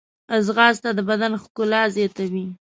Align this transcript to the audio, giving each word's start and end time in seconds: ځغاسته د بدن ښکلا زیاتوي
ځغاسته 0.45 0.89
د 0.97 0.99
بدن 1.09 1.33
ښکلا 1.43 1.81
زیاتوي 1.95 2.45